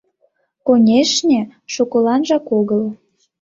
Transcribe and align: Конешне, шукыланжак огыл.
Конешне, 0.67 1.39
шукыланжак 1.73 2.45
огыл. 2.59 2.83